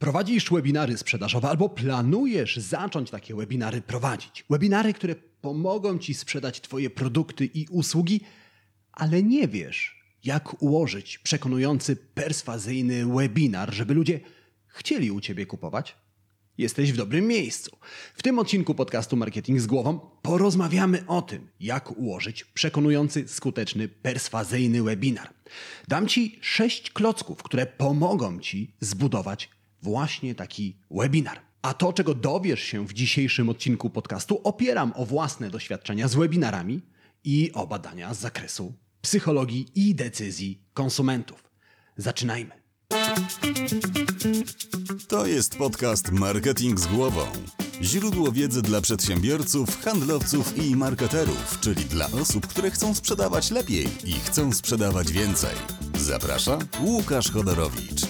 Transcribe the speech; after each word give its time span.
Prowadzisz 0.00 0.50
webinary 0.50 0.98
sprzedażowe 0.98 1.48
albo 1.48 1.68
planujesz 1.68 2.56
zacząć 2.56 3.10
takie 3.10 3.34
webinary 3.34 3.82
prowadzić. 3.82 4.44
Webinary, 4.50 4.94
które 4.94 5.14
pomogą 5.40 5.98
Ci 5.98 6.14
sprzedać 6.14 6.60
Twoje 6.60 6.90
produkty 6.90 7.46
i 7.46 7.66
usługi, 7.70 8.20
ale 8.92 9.22
nie 9.22 9.48
wiesz, 9.48 10.04
jak 10.24 10.62
ułożyć 10.62 11.18
przekonujący, 11.18 11.96
perswazyjny 11.96 13.06
webinar, 13.06 13.74
żeby 13.74 13.94
ludzie 13.94 14.20
chcieli 14.66 15.10
u 15.10 15.20
Ciebie 15.20 15.46
kupować? 15.46 15.96
Jesteś 16.58 16.92
w 16.92 16.96
dobrym 16.96 17.26
miejscu. 17.26 17.76
W 18.14 18.22
tym 18.22 18.38
odcinku 18.38 18.74
podcastu 18.74 19.16
Marketing 19.16 19.60
z 19.60 19.66
Głową 19.66 20.00
porozmawiamy 20.22 21.06
o 21.06 21.22
tym, 21.22 21.48
jak 21.60 21.98
ułożyć 21.98 22.44
przekonujący, 22.44 23.28
skuteczny, 23.28 23.88
perswazyjny 23.88 24.82
webinar. 24.82 25.30
Dam 25.88 26.08
Ci 26.08 26.38
sześć 26.40 26.90
klocków, 26.90 27.42
które 27.42 27.66
pomogą 27.66 28.40
Ci 28.40 28.74
zbudować 28.80 29.59
właśnie 29.82 30.34
taki 30.34 30.76
webinar. 30.90 31.40
A 31.62 31.74
to, 31.74 31.92
czego 31.92 32.14
dowiesz 32.14 32.60
się 32.60 32.86
w 32.86 32.92
dzisiejszym 32.92 33.48
odcinku 33.48 33.90
podcastu, 33.90 34.40
opieram 34.44 34.92
o 34.96 35.06
własne 35.06 35.50
doświadczenia 35.50 36.08
z 36.08 36.14
webinarami 36.14 36.82
i 37.24 37.52
o 37.52 37.66
badania 37.66 38.14
z 38.14 38.20
zakresu 38.20 38.74
psychologii 39.02 39.66
i 39.74 39.94
decyzji 39.94 40.62
konsumentów. 40.74 41.50
Zaczynajmy. 41.96 42.60
To 45.08 45.26
jest 45.26 45.56
podcast 45.56 46.12
Marketing 46.12 46.80
z 46.80 46.86
głową. 46.86 47.26
Źródło 47.82 48.32
wiedzy 48.32 48.62
dla 48.62 48.80
przedsiębiorców, 48.80 49.82
handlowców 49.82 50.58
i 50.64 50.76
marketerów, 50.76 51.60
czyli 51.60 51.84
dla 51.84 52.06
osób, 52.06 52.46
które 52.46 52.70
chcą 52.70 52.94
sprzedawać 52.94 53.50
lepiej 53.50 53.88
i 54.04 54.12
chcą 54.12 54.52
sprzedawać 54.52 55.12
więcej. 55.12 55.54
Zaprasza 55.98 56.58
Łukasz 56.80 57.30
Chodorowicz. 57.30 58.09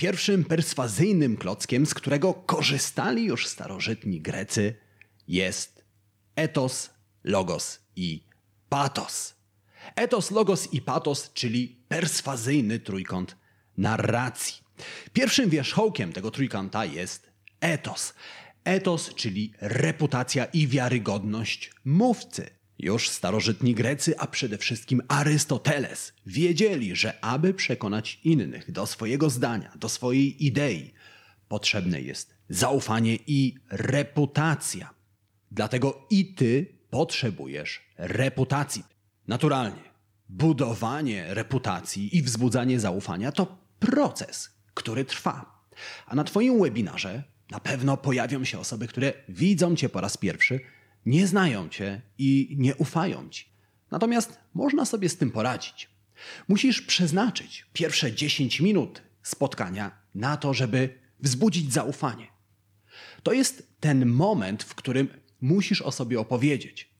Pierwszym 0.00 0.44
perswazyjnym 0.44 1.36
klockiem, 1.36 1.86
z 1.86 1.94
którego 1.94 2.34
korzystali 2.34 3.24
już 3.24 3.46
starożytni 3.46 4.20
Grecy, 4.20 4.74
jest 5.28 5.84
etos, 6.36 6.90
logos 7.24 7.80
i 7.96 8.24
patos. 8.68 9.34
Etos, 9.96 10.30
logos 10.30 10.72
i 10.72 10.82
patos, 10.82 11.32
czyli 11.32 11.84
perswazyjny 11.88 12.78
trójkąt 12.78 13.36
narracji. 13.76 14.62
Pierwszym 15.12 15.50
wierzchołkiem 15.50 16.12
tego 16.12 16.30
trójkąta 16.30 16.84
jest 16.84 17.30
etos. 17.60 18.14
Etos, 18.64 19.14
czyli 19.14 19.52
reputacja 19.60 20.44
i 20.44 20.66
wiarygodność 20.66 21.72
mówcy. 21.84 22.59
Już 22.82 23.08
starożytni 23.08 23.74
Grecy, 23.74 24.18
a 24.18 24.26
przede 24.26 24.58
wszystkim 24.58 25.02
Arystoteles, 25.08 26.12
wiedzieli, 26.26 26.96
że 26.96 27.24
aby 27.24 27.54
przekonać 27.54 28.20
innych 28.24 28.72
do 28.72 28.86
swojego 28.86 29.30
zdania, 29.30 29.72
do 29.76 29.88
swojej 29.88 30.46
idei, 30.46 30.92
potrzebne 31.48 32.00
jest 32.00 32.34
zaufanie 32.48 33.18
i 33.26 33.54
reputacja. 33.70 34.94
Dlatego 35.50 36.06
i 36.10 36.34
ty 36.34 36.66
potrzebujesz 36.90 37.82
reputacji. 37.96 38.84
Naturalnie, 39.28 39.90
budowanie 40.28 41.34
reputacji 41.34 42.16
i 42.16 42.22
wzbudzanie 42.22 42.80
zaufania 42.80 43.32
to 43.32 43.58
proces, 43.78 44.50
który 44.74 45.04
trwa. 45.04 45.64
A 46.06 46.14
na 46.14 46.24
Twoim 46.24 46.62
webinarze 46.62 47.22
na 47.50 47.60
pewno 47.60 47.96
pojawią 47.96 48.44
się 48.44 48.58
osoby, 48.58 48.88
które 48.88 49.12
widzą 49.28 49.76
Cię 49.76 49.88
po 49.88 50.00
raz 50.00 50.16
pierwszy 50.16 50.60
nie 51.06 51.26
znają 51.26 51.68
cię 51.68 52.02
i 52.18 52.56
nie 52.58 52.76
ufają 52.76 53.28
ci. 53.28 53.44
Natomiast 53.90 54.38
można 54.54 54.84
sobie 54.84 55.08
z 55.08 55.16
tym 55.16 55.30
poradzić. 55.30 55.90
Musisz 56.48 56.82
przeznaczyć 56.82 57.66
pierwsze 57.72 58.12
10 58.12 58.60
minut 58.60 59.02
spotkania 59.22 59.90
na 60.14 60.36
to, 60.36 60.54
żeby 60.54 60.98
wzbudzić 61.20 61.72
zaufanie. 61.72 62.26
To 63.22 63.32
jest 63.32 63.68
ten 63.80 64.06
moment, 64.06 64.62
w 64.62 64.74
którym 64.74 65.08
musisz 65.40 65.82
o 65.82 65.92
sobie 65.92 66.20
opowiedzieć. 66.20 66.90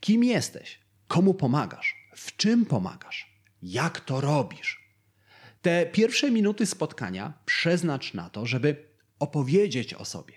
Kim 0.00 0.24
jesteś? 0.24 0.78
Komu 1.08 1.34
pomagasz? 1.34 1.96
W 2.16 2.36
czym 2.36 2.66
pomagasz? 2.66 3.40
Jak 3.62 4.00
to 4.00 4.20
robisz? 4.20 4.84
Te 5.62 5.86
pierwsze 5.86 6.30
minuty 6.30 6.66
spotkania 6.66 7.32
przeznacz 7.44 8.14
na 8.14 8.30
to, 8.30 8.46
żeby 8.46 8.88
opowiedzieć 9.18 9.94
o 9.94 10.04
sobie. 10.04 10.34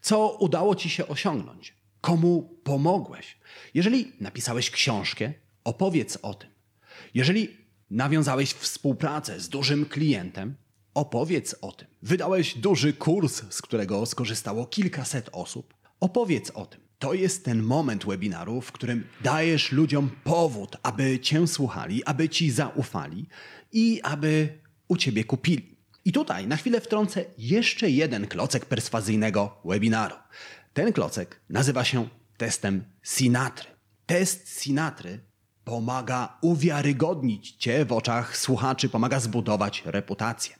Co 0.00 0.36
udało 0.38 0.74
ci 0.74 0.90
się 0.90 1.08
osiągnąć? 1.08 1.81
Komu 2.02 2.58
pomogłeś? 2.64 3.38
Jeżeli 3.74 4.12
napisałeś 4.20 4.70
książkę, 4.70 5.32
opowiedz 5.64 6.18
o 6.22 6.34
tym. 6.34 6.50
Jeżeli 7.14 7.56
nawiązałeś 7.90 8.52
współpracę 8.52 9.40
z 9.40 9.48
dużym 9.48 9.86
klientem, 9.86 10.54
opowiedz 10.94 11.56
o 11.60 11.72
tym. 11.72 11.88
Wydałeś 12.02 12.54
duży 12.58 12.92
kurs, 12.92 13.42
z 13.50 13.62
którego 13.62 14.06
skorzystało 14.06 14.66
kilkaset 14.66 15.28
osób, 15.32 15.74
opowiedz 16.00 16.50
o 16.50 16.66
tym. 16.66 16.80
To 16.98 17.14
jest 17.14 17.44
ten 17.44 17.62
moment 17.62 18.06
webinaru, 18.06 18.60
w 18.60 18.72
którym 18.72 19.04
dajesz 19.20 19.72
ludziom 19.72 20.10
powód, 20.24 20.76
aby 20.82 21.20
cię 21.20 21.46
słuchali, 21.46 22.04
aby 22.04 22.28
ci 22.28 22.50
zaufali 22.50 23.26
i 23.72 24.00
aby 24.02 24.58
u 24.88 24.96
ciebie 24.96 25.24
kupili. 25.24 25.76
I 26.04 26.12
tutaj 26.12 26.46
na 26.46 26.56
chwilę 26.56 26.80
wtrącę 26.80 27.24
jeszcze 27.38 27.90
jeden 27.90 28.26
klocek 28.26 28.66
perswazyjnego 28.66 29.56
webinaru. 29.64 30.14
Ten 30.74 30.92
klocek 30.92 31.40
nazywa 31.48 31.84
się 31.84 32.08
testem 32.36 32.84
Sinatry. 33.02 33.70
Test 34.06 34.60
Sinatry 34.60 35.20
pomaga 35.64 36.38
uwiarygodnić 36.40 37.50
Cię 37.50 37.84
w 37.84 37.92
oczach 37.92 38.36
słuchaczy, 38.36 38.88
pomaga 38.88 39.20
zbudować 39.20 39.82
reputację. 39.86 40.56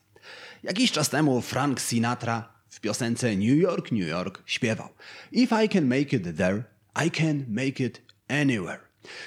Jakiś 0.62 0.92
czas 0.92 1.08
temu 1.08 1.40
Frank 1.40 1.80
Sinatra 1.80 2.52
w 2.68 2.80
piosence 2.80 3.36
New 3.36 3.58
York, 3.58 3.92
New 3.92 4.08
York 4.08 4.42
śpiewał 4.46 4.88
If 5.32 5.64
I 5.64 5.68
can 5.68 5.86
make 5.86 6.12
it 6.12 6.36
there, 6.36 6.64
I 7.06 7.10
can 7.10 7.44
make 7.48 7.80
it 7.80 8.02
anywhere. 8.28 8.80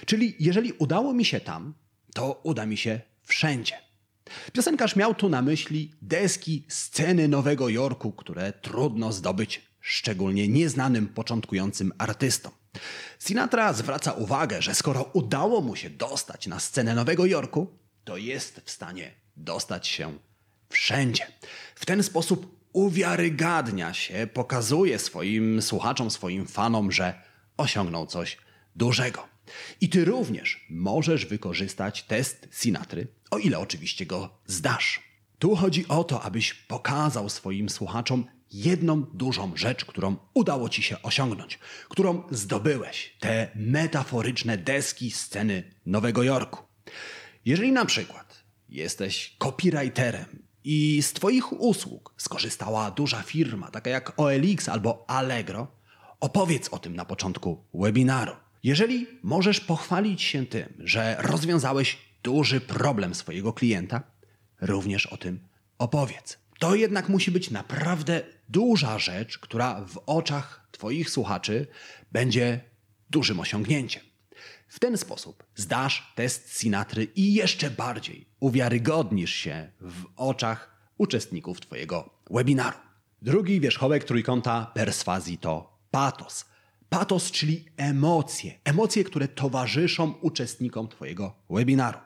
Czyli 0.05 0.35
jeżeli 0.39 0.71
udało 0.73 1.13
mi 1.13 1.25
się 1.25 1.39
tam, 1.39 1.73
to 2.13 2.41
uda 2.43 2.65
mi 2.65 2.77
się 2.77 2.99
wszędzie. 3.23 3.75
Piosenkarz 4.53 4.95
miał 4.95 5.15
tu 5.15 5.29
na 5.29 5.41
myśli 5.41 5.91
deski 6.01 6.65
sceny 6.67 7.27
Nowego 7.27 7.69
Jorku, 7.69 8.11
które 8.11 8.53
trudno 8.53 9.11
zdobyć 9.11 9.61
szczególnie 9.85 10.47
nieznanym 10.47 11.07
początkującym 11.07 11.93
artystom. 11.97 12.51
Sinatra 13.19 13.73
zwraca 13.73 14.11
uwagę, 14.11 14.61
że 14.61 14.75
skoro 14.75 15.03
udało 15.13 15.61
mu 15.61 15.75
się 15.75 15.89
dostać 15.89 16.47
na 16.47 16.59
scenę 16.59 16.95
Nowego 16.95 17.25
Jorku, 17.25 17.67
to 18.03 18.17
jest 18.17 18.61
w 18.65 18.71
stanie 18.71 19.11
dostać 19.37 19.87
się 19.87 20.17
wszędzie. 20.69 21.27
W 21.75 21.85
ten 21.85 22.03
sposób 22.03 22.59
uwiarygadnia 22.73 23.93
się, 23.93 24.27
pokazuje 24.33 24.99
swoim 24.99 25.61
słuchaczom, 25.61 26.11
swoim 26.11 26.47
fanom, 26.47 26.91
że 26.91 27.21
osiągnął 27.57 28.07
coś 28.07 28.37
dużego. 28.75 29.27
I 29.81 29.89
ty 29.89 30.05
również 30.05 30.65
możesz 30.69 31.25
wykorzystać 31.25 32.03
test 32.03 32.47
Sinatry, 32.51 33.07
o 33.31 33.37
ile 33.37 33.59
oczywiście 33.59 34.05
go 34.05 34.37
zdasz. 34.45 34.99
Tu 35.39 35.55
chodzi 35.55 35.87
o 35.87 36.03
to, 36.03 36.21
abyś 36.21 36.53
pokazał 36.53 37.29
swoim 37.29 37.69
słuchaczom, 37.69 38.25
jedną 38.51 39.01
dużą 39.01 39.51
rzecz, 39.55 39.85
którą 39.85 40.15
udało 40.33 40.69
ci 40.69 40.83
się 40.83 41.01
osiągnąć, 41.01 41.59
którą 41.89 42.23
zdobyłeś, 42.31 43.15
te 43.19 43.51
metaforyczne 43.55 44.57
deski 44.57 45.11
sceny 45.11 45.63
Nowego 45.85 46.23
Jorku. 46.23 46.63
Jeżeli 47.45 47.71
na 47.71 47.85
przykład 47.85 48.43
jesteś 48.69 49.35
copywriterem 49.39 50.45
i 50.63 51.01
z 51.01 51.13
Twoich 51.13 51.61
usług 51.61 52.13
skorzystała 52.17 52.91
duża 52.91 53.21
firma, 53.21 53.71
taka 53.71 53.89
jak 53.89 54.19
OLX 54.19 54.69
albo 54.69 55.05
Allegro, 55.07 55.67
opowiedz 56.19 56.69
o 56.69 56.79
tym 56.79 56.95
na 56.95 57.05
początku 57.05 57.65
webinaru. 57.73 58.35
Jeżeli 58.63 59.07
możesz 59.23 59.59
pochwalić 59.59 60.21
się 60.21 60.45
tym, 60.45 60.73
że 60.79 61.17
rozwiązałeś 61.19 61.97
duży 62.23 62.61
problem 62.61 63.15
swojego 63.15 63.53
klienta, 63.53 64.03
również 64.61 65.05
o 65.05 65.17
tym 65.17 65.39
opowiedz. 65.77 66.37
To 66.59 66.75
jednak 66.75 67.09
musi 67.09 67.31
być 67.31 67.51
naprawdę 67.51 68.23
duża 68.49 68.99
rzecz, 68.99 69.37
która 69.39 69.85
w 69.85 69.99
oczach 70.05 70.67
Twoich 70.71 71.09
słuchaczy 71.09 71.67
będzie 72.11 72.61
dużym 73.09 73.39
osiągnięciem. 73.39 74.03
W 74.67 74.79
ten 74.79 74.97
sposób 74.97 75.43
zdasz 75.55 76.13
test 76.15 76.59
Sinatry 76.59 77.07
i 77.15 77.33
jeszcze 77.33 77.71
bardziej 77.71 78.25
uwiarygodnisz 78.39 79.33
się 79.33 79.71
w 79.81 80.03
oczach 80.15 80.91
uczestników 80.97 81.61
Twojego 81.61 82.09
webinaru. 82.29 82.77
Drugi 83.21 83.59
wierzchołek 83.59 84.03
trójkąta 84.03 84.71
perswazji 84.73 85.37
to 85.37 85.79
patos. 85.91 86.45
Patos, 86.89 87.31
czyli 87.31 87.65
emocje. 87.77 88.59
Emocje, 88.63 89.03
które 89.03 89.27
towarzyszą 89.27 90.13
uczestnikom 90.21 90.87
Twojego 90.87 91.35
webinaru. 91.49 91.99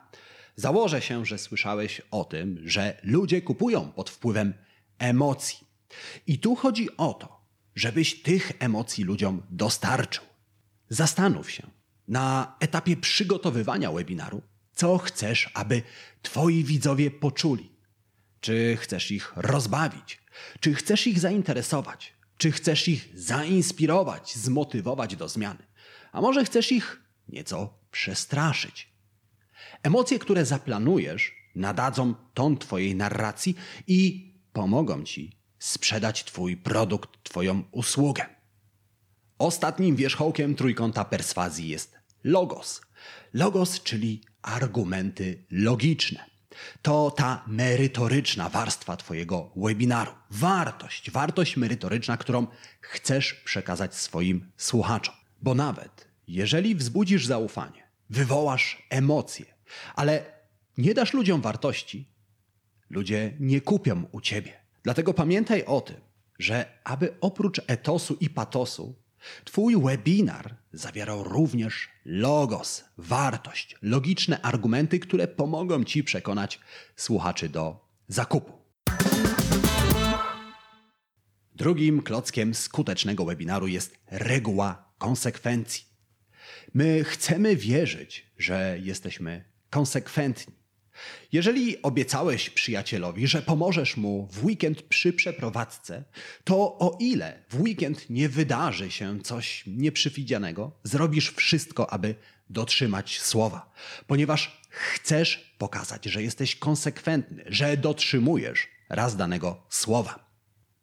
Założę 0.56 1.02
się, 1.02 1.26
że 1.26 1.38
słyszałeś 1.38 2.02
o 2.12 2.24
tym, 2.24 2.62
że 2.66 3.00
ludzie 3.04 3.42
kupują 3.42 3.92
pod 3.92 4.10
wpływem 4.10 4.54
emocji. 5.00 5.69
I 6.28 6.40
tu 6.40 6.56
chodzi 6.56 6.98
o 6.98 7.14
to, 7.14 7.42
żebyś 7.76 8.22
tych 8.22 8.52
emocji 8.60 9.04
ludziom 9.04 9.42
dostarczył. 9.50 10.24
Zastanów 10.90 11.52
się 11.52 11.68
na 12.08 12.56
etapie 12.60 12.98
przygotowywania 12.98 13.92
webinaru, 13.92 14.42
co 14.74 14.98
chcesz, 14.98 15.50
aby 15.54 15.82
Twoi 16.22 16.64
widzowie 16.64 17.12
poczuli. 17.12 17.72
Czy 18.42 18.78
chcesz 18.82 19.12
ich 19.12 19.34
rozbawić? 19.36 20.22
Czy 20.60 20.74
chcesz 20.74 21.08
ich 21.08 21.20
zainteresować? 21.20 22.14
Czy 22.38 22.52
chcesz 22.52 22.88
ich 22.88 23.10
zainspirować, 23.14 24.36
zmotywować 24.36 25.16
do 25.16 25.30
zmiany? 25.30 25.64
A 26.12 26.22
może 26.22 26.46
chcesz 26.46 26.72
ich 26.72 27.02
nieco 27.28 27.74
przestraszyć? 27.92 28.90
Emocje, 29.84 30.20
które 30.20 30.46
zaplanujesz, 30.46 31.36
nadadzą 31.56 32.14
ton 32.34 32.58
Twojej 32.58 32.96
narracji 32.96 33.56
i 33.88 34.30
pomogą 34.54 35.04
Ci 35.04 35.39
sprzedać 35.60 36.24
Twój 36.24 36.58
produkt, 36.58 37.24
Twoją 37.24 37.64
usługę. 37.72 38.26
Ostatnim 39.38 39.96
wierzchołkiem 39.96 40.56
trójkąta 40.56 41.06
perswazji 41.06 41.70
jest 41.70 42.00
logos. 42.24 42.82
Logos, 43.34 43.84
czyli 43.84 44.22
argumenty 44.42 45.46
logiczne. 45.52 46.26
To 46.82 47.12
ta 47.12 47.44
merytoryczna 47.48 48.50
warstwa 48.50 48.98
Twojego 48.98 49.52
webinaru. 49.56 50.12
Wartość, 50.30 51.12
wartość 51.12 51.58
merytoryczna, 51.58 52.18
którą 52.18 52.48
chcesz 52.82 53.34
przekazać 53.34 53.96
swoim 53.96 54.52
słuchaczom. 54.58 55.16
Bo 55.42 55.56
nawet 55.56 56.10
jeżeli 56.28 56.76
wzbudzisz 56.76 57.26
zaufanie, 57.26 57.84
wywołasz 58.10 58.88
emocje, 58.90 59.46
ale 59.96 60.26
nie 60.78 60.94
dasz 60.94 61.14
ludziom 61.14 61.42
wartości, 61.42 62.10
ludzie 62.90 63.38
nie 63.40 63.62
kupią 63.62 64.04
u 64.12 64.22
Ciebie. 64.22 64.59
Dlatego 64.84 65.14
pamiętaj 65.14 65.66
o 65.66 65.82
tym, 65.82 65.98
że 66.40 66.66
aby 66.84 67.16
oprócz 67.22 67.62
etosu 67.68 68.18
i 68.20 68.30
patosu, 68.30 68.96
Twój 69.44 69.82
webinar 69.84 70.56
zawierał 70.74 71.24
również 71.24 71.90
logos, 72.06 72.84
wartość, 72.98 73.76
logiczne 73.82 74.42
argumenty, 74.42 75.00
które 75.00 75.28
pomogą 75.28 75.84
Ci 75.84 76.04
przekonać 76.04 76.60
słuchaczy 76.96 77.50
do 77.50 77.86
zakupu. 78.08 78.54
Drugim 81.56 82.02
klockiem 82.02 82.54
skutecznego 82.54 83.26
webinaru 83.26 83.68
jest 83.68 83.98
reguła 84.08 84.86
konsekwencji. 84.98 85.84
My 86.74 87.04
chcemy 87.04 87.56
wierzyć, 87.56 88.32
że 88.38 88.78
jesteśmy 88.82 89.44
konsekwentni. 89.70 90.59
Jeżeli 91.32 91.82
obiecałeś 91.82 92.50
przyjacielowi, 92.50 93.28
że 93.28 93.42
pomożesz 93.42 93.98
mu 93.98 94.28
w 94.32 94.46
weekend 94.46 94.82
przy 94.82 95.14
przeprowadzce, 95.14 96.04
to 96.44 96.56
o 96.80 96.98
ile 97.00 97.44
w 97.50 97.62
weekend 97.62 98.10
nie 98.10 98.30
wydarzy 98.30 98.92
się 98.92 99.20
coś 99.22 99.64
nieprzewidzianego, 99.68 100.72
zrobisz 100.84 101.32
wszystko, 101.32 101.94
aby 101.94 102.16
dotrzymać 102.50 103.22
słowa, 103.22 103.72
ponieważ 104.08 104.62
chcesz 104.70 105.56
pokazać, 105.58 106.06
że 106.06 106.24
jesteś 106.24 106.56
konsekwentny, 106.56 107.44
że 107.48 107.78
dotrzymujesz 107.78 108.68
raz 108.90 109.16
danego 109.16 109.64
słowa. 109.70 110.30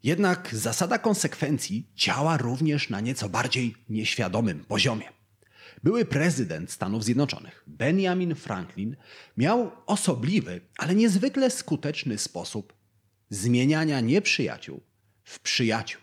Jednak 0.02 0.54
zasada 0.54 0.98
konsekwencji 0.98 1.90
działa 1.96 2.36
również 2.36 2.90
na 2.90 3.00
nieco 3.00 3.28
bardziej 3.28 3.74
nieświadomym 3.88 4.64
poziomie. 4.64 5.15
Były 5.82 6.04
prezydent 6.04 6.70
Stanów 6.70 7.04
Zjednoczonych, 7.04 7.64
Benjamin 7.66 8.34
Franklin, 8.34 8.96
miał 9.36 9.70
osobliwy, 9.86 10.60
ale 10.78 10.94
niezwykle 10.94 11.50
skuteczny 11.50 12.18
sposób 12.18 12.72
zmieniania 13.30 14.00
nieprzyjaciół 14.00 14.80
w 15.24 15.40
przyjaciół. 15.40 16.00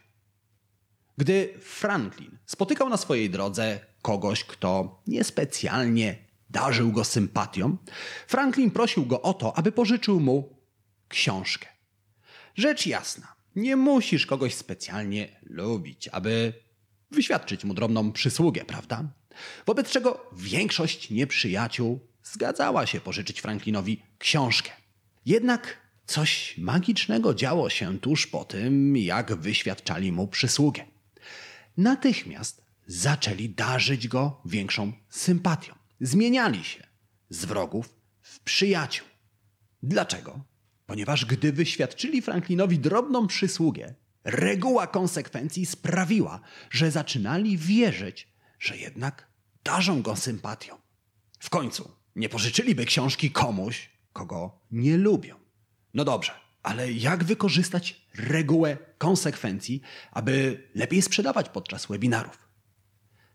Gdy 1.17 1.53
Franklin 1.61 2.37
spotykał 2.45 2.89
na 2.89 2.97
swojej 2.97 3.29
drodze 3.29 3.79
kogoś, 4.01 4.43
kto 4.43 5.01
niespecjalnie 5.07 6.15
darzył 6.49 6.91
go 6.91 7.03
sympatią, 7.03 7.77
Franklin 8.27 8.71
prosił 8.71 9.05
go 9.05 9.21
o 9.21 9.33
to, 9.33 9.57
aby 9.57 9.71
pożyczył 9.71 10.19
mu 10.19 10.57
książkę. 11.07 11.67
Rzecz 12.55 12.85
jasna, 12.85 13.35
nie 13.55 13.75
musisz 13.75 14.25
kogoś 14.25 14.55
specjalnie 14.55 15.39
lubić, 15.43 16.07
aby 16.07 16.53
wyświadczyć 17.11 17.65
mu 17.65 17.73
drobną 17.73 18.11
przysługę, 18.11 18.65
prawda? 18.65 19.03
Wobec 19.65 19.89
czego 19.89 20.29
większość 20.33 21.09
nieprzyjaciół 21.09 21.99
zgadzała 22.23 22.85
się 22.85 23.01
pożyczyć 23.01 23.41
Franklinowi 23.41 24.01
książkę. 24.17 24.71
Jednak 25.25 25.77
coś 26.05 26.57
magicznego 26.57 27.33
działo 27.33 27.69
się 27.69 27.99
tuż 27.99 28.27
po 28.27 28.45
tym, 28.45 28.97
jak 28.97 29.35
wyświadczali 29.35 30.11
mu 30.11 30.27
przysługę. 30.27 30.85
Natychmiast 31.77 32.63
zaczęli 32.87 33.49
darzyć 33.49 34.07
go 34.07 34.41
większą 34.45 34.93
sympatią. 35.09 35.75
Zmieniali 36.01 36.63
się 36.63 36.87
z 37.29 37.45
wrogów 37.45 37.95
w 38.21 38.39
przyjaciół. 38.39 39.07
Dlaczego? 39.83 40.43
Ponieważ 40.85 41.25
gdy 41.25 41.53
wyświadczyli 41.53 42.21
Franklinowi 42.21 42.79
drobną 42.79 43.27
przysługę, 43.27 43.93
reguła 44.23 44.87
konsekwencji 44.87 45.65
sprawiła, 45.65 46.39
że 46.69 46.91
zaczynali 46.91 47.57
wierzyć, 47.57 48.32
że 48.63 48.77
jednak 48.77 49.27
darzą 49.63 50.01
go 50.01 50.15
sympatią. 50.15 50.77
W 51.39 51.49
końcu 51.49 51.91
nie 52.15 52.29
pożyczyliby 52.29 52.85
książki 52.85 53.31
komuś, 53.31 53.89
kogo 54.13 54.59
nie 54.71 54.97
lubią. 54.97 55.35
No 55.93 56.05
dobrze, 56.05 56.31
ale 56.63 56.91
jak 56.91 57.23
wykorzystać 57.23 58.01
regułę 58.15 58.77
konsekwencji, 58.97 59.81
aby 60.11 60.63
lepiej 60.75 61.01
sprzedawać 61.01 61.49
podczas 61.49 61.85
webinarów? 61.85 62.47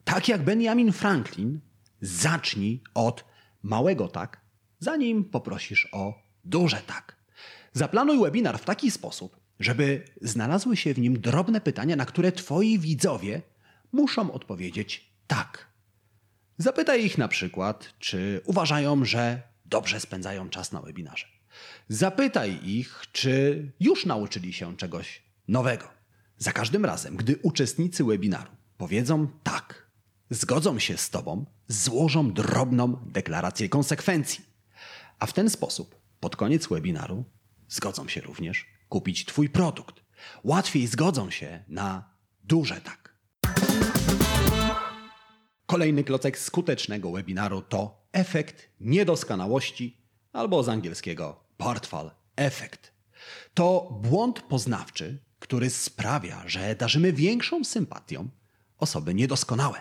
Tak 0.05 0.29
jak 0.29 0.45
Benjamin 0.45 0.93
Franklin, 0.93 1.61
zacznij 2.01 2.83
od 2.95 3.25
małego 3.63 4.09
tak, 4.09 4.41
zanim 4.79 5.25
poprosisz 5.25 5.89
o 5.93 6.23
duże 6.45 6.83
tak. 6.87 7.17
Zaplanuj 7.73 8.19
webinar 8.19 8.59
w 8.59 8.65
taki 8.65 8.91
sposób, 8.91 9.41
żeby 9.61 10.05
znalazły 10.21 10.77
się 10.77 10.95
w 10.95 10.99
nim 10.99 11.21
drobne 11.21 11.61
pytania, 11.61 11.97
na 11.97 12.07
które 12.07 12.33
Twoi 12.33 12.79
widzowie 12.79 13.43
muszą 13.93 14.33
odpowiedzieć 14.33 15.09
tak. 15.29 15.69
Zapytaj 16.59 17.05
ich 17.05 17.19
na 17.19 17.29
przykład, 17.29 17.95
czy 17.99 18.41
uważają, 18.45 19.05
że 19.05 19.43
dobrze 19.65 20.01
spędzają 20.01 20.51
czas 20.51 20.73
na 20.73 20.81
webinarze. 20.83 21.27
Zapytaj 21.89 22.59
ich, 22.63 23.03
czy 23.13 23.73
już 23.81 24.07
nauczyli 24.07 24.53
się 24.53 24.77
czegoś 24.77 25.23
nowego. 25.49 25.89
Za 26.39 26.53
każdym 26.53 26.85
razem, 26.85 27.17
gdy 27.17 27.37
uczestnicy 27.37 28.05
webinaru 28.05 28.51
powiedzą 28.77 29.29
tak, 29.43 29.87
zgodzą 30.31 30.79
się 30.79 30.97
z 30.97 31.11
Tobą, 31.11 31.47
złożą 31.69 32.33
drobną 32.33 32.97
deklarację 33.07 33.69
konsekwencji. 33.69 34.45
A 35.19 35.27
w 35.27 35.33
ten 35.33 35.51
sposób, 35.51 36.01
pod 36.21 36.37
koniec 36.37 36.69
webinaru, 36.69 37.25
zgodzą 37.69 38.09
się 38.09 38.21
również 38.21 38.67
kupić 38.89 39.25
Twój 39.25 39.49
produkt. 39.49 39.95
Łatwiej 40.45 40.87
zgodzą 40.87 41.31
się 41.31 41.65
na 41.69 42.15
duże 42.45 42.81
tak. 42.81 43.08
Kolejny 45.69 46.05
klocek 46.05 46.39
skutecznego 46.39 47.11
webinaru 47.11 47.63
to 47.63 48.07
efekt 48.13 48.69
niedoskonałości 48.81 49.97
albo 50.33 50.63
z 50.63 50.69
angielskiego 50.69 51.41
portfal 51.57 52.11
effect. 52.37 52.93
To 53.55 53.99
błąd 54.03 54.41
poznawczy, 54.41 55.19
który 55.39 55.71
sprawia, 55.71 56.43
że 56.47 56.75
darzymy 56.75 57.13
większą 57.13 57.65
sympatią 57.65 58.29
osoby 58.79 59.15
niedoskonałe. 59.15 59.79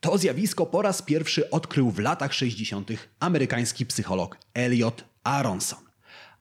To 0.00 0.18
zjawisko 0.18 0.66
po 0.66 0.82
raz 0.82 1.02
pierwszy 1.02 1.50
odkrył 1.50 1.90
w 1.90 1.98
latach 1.98 2.34
60. 2.34 2.90
amerykański 3.20 3.86
psycholog 3.86 4.38
Elliot 4.54 5.04
Aronson. 5.24 5.84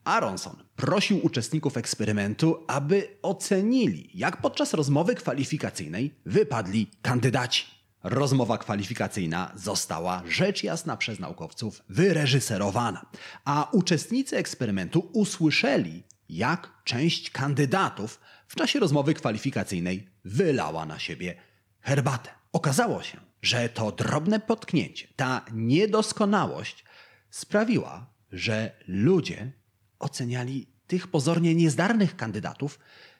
Aronson 0.03 0.63
prosił 0.75 1.25
uczestników 1.25 1.77
eksperymentu, 1.77 2.63
aby 2.67 3.17
ocenili, 3.21 4.09
jak 4.13 4.41
podczas 4.41 4.73
rozmowy 4.73 5.15
kwalifikacyjnej 5.15 6.15
wypadli 6.25 6.87
kandydaci. 7.01 7.80
Rozmowa 8.03 8.57
kwalifikacyjna 8.57 9.51
została 9.55 10.23
rzecz 10.27 10.63
jasna 10.63 10.97
przez 10.97 11.19
naukowców 11.19 11.81
wyreżyserowana, 11.89 13.05
a 13.45 13.69
uczestnicy 13.71 14.37
eksperymentu 14.37 15.09
usłyszeli, 15.13 16.03
jak 16.29 16.83
część 16.83 17.29
kandydatów 17.29 18.19
w 18.47 18.55
czasie 18.55 18.79
rozmowy 18.79 19.13
kwalifikacyjnej 19.13 20.09
wylała 20.25 20.85
na 20.85 20.99
siebie 20.99 21.35
herbatę. 21.81 22.29
Okazało 22.53 23.03
się, 23.03 23.17
że 23.41 23.69
to 23.69 23.91
drobne 23.91 24.39
potknięcie, 24.39 25.07
ta 25.15 25.45
niedoskonałość 25.53 26.85
sprawiła, 27.29 28.13
że 28.31 28.71
ludzie 28.87 29.51
oceniali 29.99 30.67
tych 30.87 31.07
pozornie 31.07 31.55
niezdarnych 31.55 32.15
kandydatów 32.15 32.79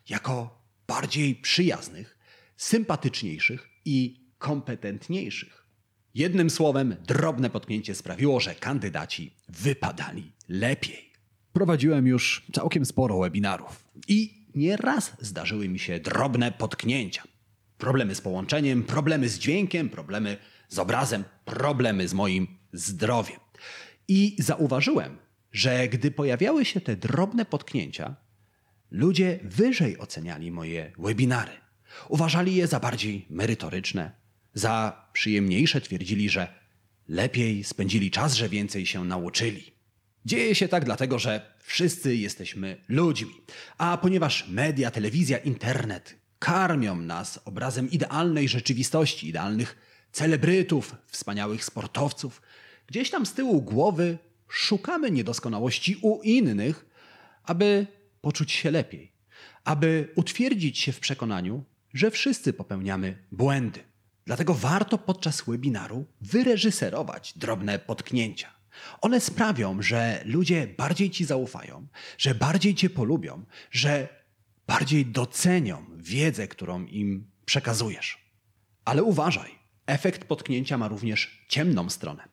jako 0.10 0.62
bardziej 0.88 1.36
przyjaznych, 1.36 2.18
sympatyczniejszych 2.58 3.70
i 3.86 4.21
kompetentniejszych. 4.41 5.65
Jednym 6.15 6.50
słowem, 6.50 6.95
drobne 7.07 7.50
potknięcie 7.50 7.95
sprawiło, 7.95 8.39
że 8.39 8.55
kandydaci 8.55 9.33
wypadali 9.50 10.31
lepiej. 10.50 11.12
Prowadziłem 11.53 12.07
już 12.07 12.45
całkiem 12.53 12.86
sporo 12.86 13.19
webinarów 13.19 13.86
i 14.07 14.48
nieraz 14.55 15.12
zdarzyły 15.19 15.69
mi 15.69 15.79
się 15.79 16.00
drobne 16.00 16.51
potknięcia. 16.51 17.24
Problemy 17.77 18.15
z 18.15 18.21
połączeniem, 18.21 18.83
problemy 18.83 19.29
z 19.29 19.39
dźwiękiem, 19.39 19.89
problemy 19.89 20.38
z 20.69 20.79
obrazem, 20.79 21.24
problemy 21.45 22.07
z 22.07 22.13
moim 22.13 22.48
zdrowiem. 22.74 23.39
I 24.07 24.36
zauważyłem, 24.39 25.17
że 25.51 25.88
gdy 25.88 26.12
pojawiały 26.12 26.65
się 26.65 26.81
te 26.81 26.95
drobne 26.95 27.45
potknięcia, 27.45 28.15
ludzie 28.91 29.39
wyżej 29.43 29.98
oceniali 29.98 30.51
moje 30.51 30.91
webinary. 30.98 31.51
Uważali 32.10 32.55
je 32.55 32.67
za 32.67 32.79
bardziej 32.79 33.25
merytoryczne, 33.29 34.21
za 34.53 35.05
przyjemniejsze, 35.13 35.81
twierdzili, 35.81 36.29
że 36.29 36.48
lepiej 37.08 37.63
spędzili 37.63 38.12
czas, 38.12 38.34
że 38.34 38.50
więcej 38.50 38.86
się 38.86 39.05
nauczyli. 39.05 39.72
Dzieje 40.25 40.55
się 40.55 40.67
tak 40.67 40.86
dlatego, 40.86 41.20
że 41.20 41.55
wszyscy 41.60 42.15
jesteśmy 42.15 42.77
ludźmi, 42.88 43.31
a 43.77 43.98
ponieważ 43.98 44.48
media, 44.48 44.91
telewizja, 44.91 45.38
internet 45.38 46.15
karmią 46.39 46.96
nas 46.96 47.39
obrazem 47.46 47.91
idealnej 47.91 48.48
rzeczywistości, 48.48 49.27
idealnych 49.27 49.77
celebrytów, 50.12 50.96
wspaniałych 51.08 51.65
sportowców, 51.65 52.41
gdzieś 52.88 53.10
tam 53.10 53.25
z 53.25 53.34
tyłu 53.34 53.62
głowy 53.62 54.17
szukamy 54.48 55.12
niedoskonałości 55.12 55.98
u 56.01 56.22
innych, 56.22 56.86
aby 57.43 57.88
poczuć 58.22 58.51
się 58.51 58.72
lepiej, 58.72 59.12
aby 59.63 60.08
utwierdzić 60.15 60.79
się 60.79 60.91
w 60.91 61.00
przekonaniu, 61.00 61.63
że 61.93 62.12
wszyscy 62.12 62.53
popełniamy 62.53 63.17
błędy. 63.31 63.90
Dlatego 64.25 64.54
warto 64.54 64.98
podczas 64.98 65.42
webinaru 65.42 66.06
wyreżyserować 66.22 67.34
drobne 67.38 67.80
potknięcia. 67.80 68.50
One 69.01 69.20
sprawią, 69.20 69.82
że 69.82 70.22
ludzie 70.25 70.68
bardziej 70.78 71.10
ci 71.10 71.25
zaufają, 71.25 71.88
że 72.18 72.36
bardziej 72.36 72.75
cię 72.75 72.90
polubią, 72.90 73.46
że 73.72 74.08
bardziej 74.68 75.06
docenią 75.06 75.86
wiedzę, 75.98 76.48
którą 76.48 76.86
im 76.86 77.32
przekazujesz. 77.46 78.18
Ale 78.86 79.04
uważaj, 79.04 79.60
efekt 79.86 80.24
potknięcia 80.24 80.78
ma 80.78 80.88
również 80.88 81.46
ciemną 81.50 81.90
stronę. 81.90 82.24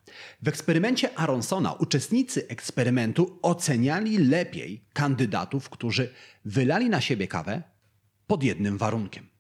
W 0.43 0.49
eksperymencie 0.49 1.19
Aronsona 1.19 1.73
uczestnicy 1.73 2.49
eksperymentu 2.49 3.39
oceniali 3.43 4.19
lepiej 4.19 4.85
kandydatów, 4.93 5.71
którzy 5.71 6.15
wylali 6.45 6.89
na 6.91 7.01
siebie 7.01 7.29
kawę 7.29 7.63
pod 8.27 8.43
jednym 8.43 8.79
warunkiem. 8.79 9.38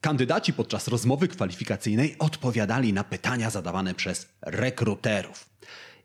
Kandydaci 0.00 0.52
podczas 0.52 0.88
rozmowy 0.88 1.28
kwalifikacyjnej 1.28 2.16
odpowiadali 2.18 2.92
na 2.92 3.04
pytania 3.04 3.50
zadawane 3.50 3.94
przez 3.94 4.28
rekruterów. 4.42 5.50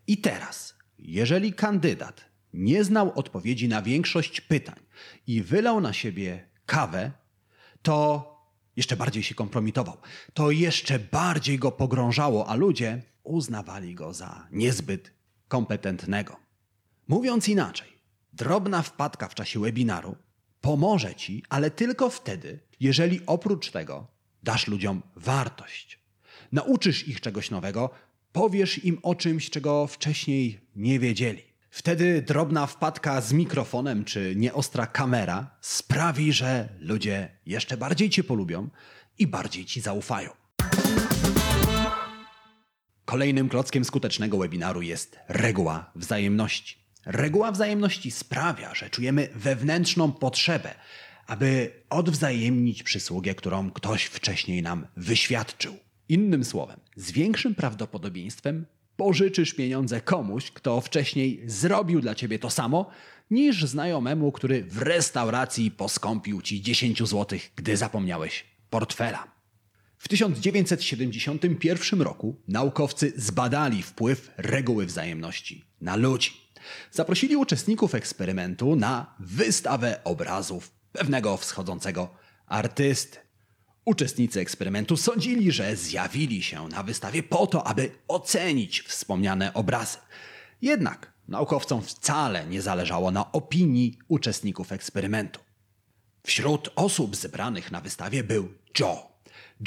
I 0.08 0.18
teraz, 0.18 0.76
jeżeli 1.00 1.54
kandydat 1.54 2.26
nie 2.54 2.84
znał 2.84 3.20
odpowiedzi 3.20 3.68
na 3.68 3.82
większość 3.82 4.42
pytań 4.42 4.80
i 5.28 5.42
wylał 5.42 5.82
na 5.82 5.94
siebie 5.94 6.50
kawę, 6.66 7.12
to 7.82 8.30
jeszcze 8.76 8.98
bardziej 8.98 9.24
się 9.24 9.36
kompromitował. 9.36 9.98
To 10.34 10.52
jeszcze 10.52 11.00
bardziej 11.00 11.60
go 11.60 11.72
pogrążało, 11.72 12.48
a 12.48 12.56
ludzie 12.56 13.02
uznawali 13.24 13.96
go 13.96 14.14
za 14.14 14.48
niezbyt 14.52 15.12
kompetentnego. 15.48 16.36
Mówiąc 17.08 17.50
inaczej, 17.50 17.88
drobna 18.34 18.82
wpadka 18.82 19.28
w 19.28 19.36
czasie 19.36 19.60
webinaru 19.60 20.16
pomoże 20.63 21.15
ci, 21.15 21.43
ale 21.50 21.72
tylko 21.72 22.10
wtedy, 22.10 22.60
jeżeli 22.79 23.22
oprócz 23.25 23.72
tego 23.72 24.08
dasz 24.43 24.67
ludziom 24.67 25.01
wartość. 25.15 26.00
Nauczysz 26.51 27.08
ich 27.08 27.22
czegoś 27.22 27.51
nowego, 27.51 27.89
powiesz 28.32 28.86
im 28.86 29.00
o 29.03 29.15
czymś, 29.15 29.50
czego 29.50 29.88
wcześniej 29.88 30.60
nie 30.75 31.00
wiedzieli. 31.00 31.43
Wtedy 31.70 32.22
drobna 32.22 32.67
wpadka 32.67 33.22
z 33.22 33.34
mikrofonem 33.34 34.05
czy 34.05 34.34
nieostra 34.36 34.88
kamera 34.88 35.58
sprawi, 35.62 36.34
że 36.34 36.70
ludzie 36.79 37.29
jeszcze 37.46 37.77
bardziej 37.77 38.10
cię 38.10 38.24
polubią 38.24 38.70
i 39.20 39.27
bardziej 39.27 39.65
ci 39.65 39.82
zaufają. 39.82 40.29
Kolejnym 43.05 43.50
klockiem 43.50 43.86
skutecznego 43.86 44.38
webinaru 44.38 44.82
jest 44.82 45.20
reguła 45.27 45.91
wzajemności. 45.96 46.83
Reguła 47.05 47.51
wzajemności 47.51 48.12
sprawia, 48.12 48.75
że 48.75 48.89
czujemy 48.89 49.29
wewnętrzną 49.36 50.12
potrzebę, 50.12 50.75
aby 51.27 51.72
odwzajemnić 51.89 52.83
przysługę, 52.83 53.36
którą 53.36 53.72
ktoś 53.72 54.03
wcześniej 54.03 54.62
nam 54.62 54.88
wyświadczył. 54.98 55.77
Innym 56.10 56.45
słowem, 56.45 56.79
z 56.95 57.12
większym 57.12 57.55
prawdopodobieństwem 57.55 58.65
pożyczysz 58.98 59.53
pieniądze 59.53 60.01
komuś, 60.01 60.51
kto 60.51 60.81
wcześniej 60.81 61.41
zrobił 61.45 62.01
dla 62.01 62.15
ciebie 62.15 62.39
to 62.39 62.50
samo, 62.50 62.89
niż 63.31 63.65
znajomemu, 63.65 64.31
który 64.31 64.63
w 64.63 64.77
restauracji 64.77 65.72
poskąpił 65.72 66.41
ci 66.41 66.62
10 66.62 67.00
zł, 67.00 67.39
gdy 67.55 67.77
zapomniałeś 67.77 68.45
portfela. 68.69 69.27
W 69.98 70.07
1971 70.07 72.01
roku 72.01 72.36
naukowcy 72.48 73.13
zbadali 73.15 73.83
wpływ 73.83 74.31
reguły 74.38 74.86
wzajemności 74.86 75.65
na 75.81 75.95
ludzi. 75.95 76.43
Zaprosili 76.91 77.36
uczestników 77.36 77.96
eksperymentu 77.96 78.75
na 78.75 79.15
wystawę 79.20 80.03
obrazów 80.03 80.72
pewnego 80.91 81.38
wschodzącego 81.38 82.15
artysty. 82.48 83.17
Uczestnicy 83.86 84.39
eksperymentu 84.39 84.98
sądzili, 84.98 85.51
że 85.51 85.75
zjawili 85.75 86.43
się 86.43 86.67
na 86.67 86.84
wystawie 86.84 87.24
po 87.24 87.48
to, 87.48 87.67
aby 87.67 87.91
ocenić 88.08 88.82
wspomniane 88.82 89.53
obrazy. 89.53 89.98
Jednak 90.62 91.13
naukowcom 91.27 91.82
wcale 91.82 92.48
nie 92.48 92.62
zależało 92.62 93.12
na 93.12 93.32
opinii 93.32 94.00
uczestników 94.08 94.72
eksperymentu. 94.72 95.39
Wśród 96.25 96.70
osób 96.75 97.15
zebranych 97.15 97.72
na 97.72 97.82
wystawie 97.82 98.24
był 98.24 98.53
Joe. 98.79 99.13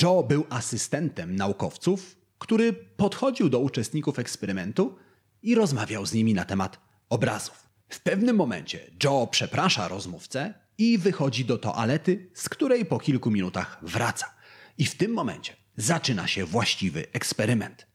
Joe 0.02 0.22
był 0.22 0.46
asystentem 0.50 1.36
naukowców, 1.36 2.16
który 2.38 2.72
podchodził 2.72 3.48
do 3.48 3.58
uczestników 3.58 4.18
eksperymentu 4.18 4.96
i 5.42 5.54
rozmawiał 5.54 6.06
z 6.06 6.12
nimi 6.12 6.34
na 6.34 6.44
temat 6.44 6.85
obrazów. 7.08 7.68
W 7.88 8.00
pewnym 8.00 8.36
momencie 8.36 8.90
Joe 9.04 9.26
przeprasza 9.26 9.88
rozmówcę 9.88 10.54
i 10.78 10.98
wychodzi 10.98 11.44
do 11.44 11.58
toalety, 11.58 12.30
z 12.34 12.48
której 12.48 12.84
po 12.84 12.98
kilku 12.98 13.30
minutach 13.30 13.78
wraca. 13.82 14.34
I 14.78 14.86
w 14.86 14.94
tym 14.94 15.12
momencie 15.12 15.56
zaczyna 15.76 16.26
się 16.26 16.44
właściwy 16.44 17.06
eksperyment. 17.12 17.86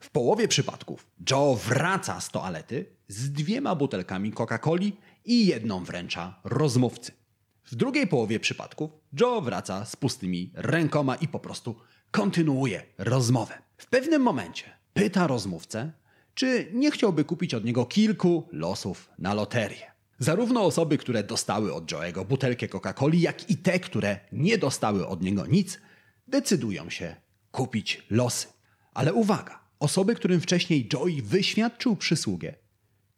W 0.00 0.10
połowie 0.10 0.48
przypadków 0.48 1.06
Joe 1.30 1.54
wraca 1.54 2.20
z 2.20 2.30
toalety 2.30 2.96
z 3.08 3.32
dwiema 3.32 3.74
butelkami 3.74 4.32
Coca-Coli 4.32 4.92
i 5.24 5.46
jedną 5.46 5.84
wręcza 5.84 6.40
rozmówcy. 6.44 7.12
W 7.64 7.74
drugiej 7.74 8.06
połowie 8.06 8.40
przypadków 8.40 8.90
Joe 9.20 9.40
wraca 9.40 9.84
z 9.84 9.96
pustymi 9.96 10.52
rękoma 10.54 11.16
i 11.16 11.28
po 11.28 11.38
prostu 11.38 11.76
kontynuuje 12.10 12.82
rozmowę. 12.98 13.54
W 13.76 13.86
pewnym 13.86 14.22
momencie 14.22 14.64
pyta 14.94 15.26
rozmówcę, 15.26 15.92
czy 16.38 16.70
nie 16.72 16.90
chciałby 16.90 17.24
kupić 17.24 17.54
od 17.54 17.64
niego 17.64 17.86
kilku 17.86 18.48
losów 18.52 19.10
na 19.18 19.34
loterię. 19.34 19.92
Zarówno 20.18 20.62
osoby, 20.62 20.98
które 20.98 21.24
dostały 21.24 21.74
od 21.74 21.92
Joe'ego 21.92 22.26
butelkę 22.26 22.68
Coca-Coli, 22.68 23.20
jak 23.20 23.50
i 23.50 23.56
te, 23.56 23.80
które 23.80 24.20
nie 24.32 24.58
dostały 24.58 25.06
od 25.06 25.22
niego 25.22 25.46
nic, 25.46 25.80
decydują 26.28 26.90
się 26.90 27.16
kupić 27.50 28.02
losy. 28.10 28.46
Ale 28.94 29.14
uwaga, 29.14 29.60
osoby, 29.78 30.14
którym 30.14 30.40
wcześniej 30.40 30.88
Joey 30.92 31.22
wyświadczył 31.22 31.96
przysługę, 31.96 32.54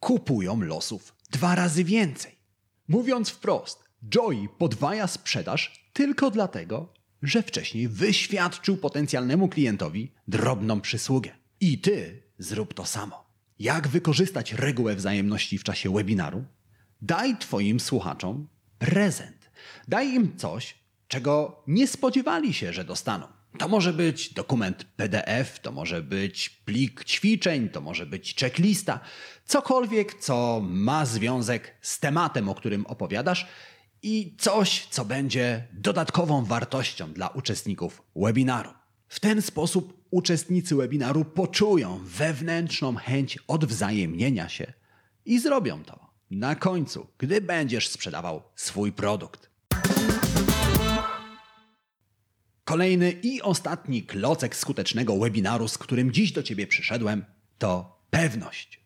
kupują 0.00 0.60
losów 0.60 1.14
dwa 1.30 1.54
razy 1.54 1.84
więcej. 1.84 2.38
Mówiąc 2.88 3.30
wprost, 3.30 3.84
Joey 4.14 4.48
podwaja 4.58 5.06
sprzedaż 5.06 5.90
tylko 5.92 6.30
dlatego, 6.30 6.92
że 7.22 7.42
wcześniej 7.42 7.88
wyświadczył 7.88 8.76
potencjalnemu 8.76 9.48
klientowi 9.48 10.12
drobną 10.28 10.80
przysługę. 10.80 11.30
I 11.60 11.78
ty 11.78 12.29
zrób 12.40 12.74
to 12.74 12.84
samo. 12.84 13.30
Jak 13.58 13.88
wykorzystać 13.88 14.52
regułę 14.52 14.96
wzajemności 14.96 15.58
w 15.58 15.64
czasie 15.64 15.94
webinaru? 15.94 16.44
Daj 17.02 17.38
Twoim 17.38 17.80
słuchaczom 17.80 18.48
prezent. 18.78 19.50
Daj 19.88 20.14
im 20.14 20.36
coś, 20.36 20.74
czego 21.08 21.62
nie 21.66 21.86
spodziewali 21.86 22.54
się, 22.54 22.72
że 22.72 22.84
dostaną. 22.84 23.26
To 23.58 23.68
może 23.68 23.92
być 23.92 24.34
dokument 24.34 24.84
PDF, 24.84 25.60
to 25.60 25.72
może 25.72 26.02
być 26.02 26.48
plik 26.48 27.04
ćwiczeń, 27.04 27.68
to 27.68 27.80
może 27.80 28.06
być 28.06 28.34
checklista, 28.34 29.00
cokolwiek, 29.46 30.14
co 30.14 30.60
ma 30.64 31.06
związek 31.06 31.74
z 31.80 32.00
tematem, 32.00 32.48
o 32.48 32.54
którym 32.54 32.86
opowiadasz 32.86 33.46
i 34.02 34.36
coś, 34.38 34.86
co 34.90 35.04
będzie 35.04 35.68
dodatkową 35.72 36.44
wartością 36.44 37.12
dla 37.12 37.28
uczestników 37.28 38.02
webinaru. 38.16 38.70
W 39.08 39.20
ten 39.20 39.42
sposób 39.42 39.99
uczestnicy 40.10 40.76
webinaru 40.76 41.24
poczują 41.24 42.00
wewnętrzną 42.04 42.96
chęć 42.96 43.38
odwzajemnienia 43.46 44.48
się 44.48 44.72
i 45.24 45.38
zrobią 45.38 45.84
to 45.84 46.10
na 46.30 46.54
końcu, 46.54 47.06
gdy 47.18 47.40
będziesz 47.40 47.88
sprzedawał 47.88 48.42
swój 48.56 48.92
produkt. 48.92 49.50
Kolejny 52.64 53.10
i 53.22 53.42
ostatni 53.42 54.02
klocek 54.02 54.56
skutecznego 54.56 55.18
webinaru, 55.18 55.68
z 55.68 55.78
którym 55.78 56.12
dziś 56.12 56.32
do 56.32 56.42
Ciebie 56.42 56.66
przyszedłem, 56.66 57.24
to 57.58 58.02
pewność. 58.10 58.80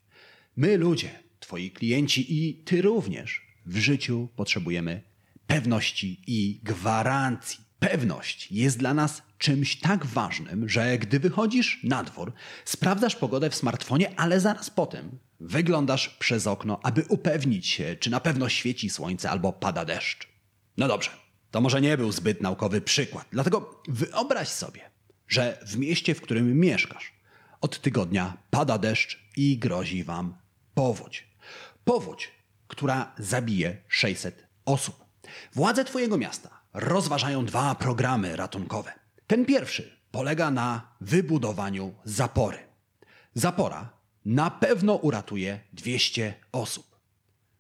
My 0.57 0.77
ludzie, 0.77 1.11
Twoi 1.41 1.71
klienci 1.71 2.47
i 2.49 2.55
Ty 2.55 2.83
również 2.83 3.47
w 3.67 3.77
życiu 3.77 4.29
potrzebujemy 4.37 5.03
pewności 5.47 6.23
i 6.27 6.61
gwarancji. 6.63 7.64
Pewność 7.91 8.53
jest 8.53 8.79
dla 8.79 8.95
nas 8.95 9.23
czymś 9.39 9.77
tak 9.77 10.07
ważnym, 10.07 10.69
że 10.69 10.99
gdy 10.99 11.21
wychodzisz 11.21 11.81
na 11.83 12.05
dwór, 12.05 12.33
sprawdzasz 12.65 13.17
pogodę 13.17 13.51
w 13.51 13.55
smartfonie, 13.55 14.21
ale 14.21 14.41
zaraz 14.41 14.71
potem 14.71 15.19
wyglądasz 15.41 16.09
przez 16.09 16.47
okno, 16.47 16.81
aby 16.83 17.05
upewnić 17.09 17.67
się, 17.67 17.97
czy 18.01 18.11
na 18.11 18.21
pewno 18.21 18.49
świeci 18.49 18.91
słońce 18.91 19.31
albo 19.31 19.53
pada 19.53 19.85
deszcz. 19.85 20.29
No 20.77 20.89
dobrze, 20.89 21.11
to 21.51 21.61
może 21.61 21.81
nie 21.81 21.97
był 21.97 22.13
zbyt 22.13 22.41
naukowy 22.41 22.81
przykład, 22.81 23.27
dlatego 23.33 23.83
wyobraź 23.89 24.49
sobie, 24.49 24.81
że 25.29 25.59
w 25.67 25.77
mieście, 25.77 26.15
w 26.15 26.21
którym 26.21 26.61
mieszkasz, 26.61 27.13
od 27.61 27.81
tygodnia 27.81 28.37
pada 28.51 28.79
deszcz 28.79 29.19
i 29.37 29.59
grozi 29.59 30.05
wam 30.05 30.37
powódź. 30.75 31.29
Powódź, 31.85 32.31
która 32.69 33.15
zabije 33.19 33.77
600 33.89 34.47
osób. 34.65 35.05
Władze 35.53 35.85
Twojego 35.85 36.19
miasta 36.19 36.64
rozważają 36.75 37.45
dwa 37.45 37.75
programy 37.75 38.37
ratunkowe. 38.37 38.93
Ten 39.27 39.45
pierwszy 39.45 39.97
polega 40.11 40.51
na 40.51 40.97
wybudowaniu 41.01 41.95
zapory. 42.05 42.59
Zapora 43.35 43.91
na 44.25 44.51
pewno 44.51 44.95
uratuje 44.95 45.61
200 45.73 46.35
osób. 46.53 46.97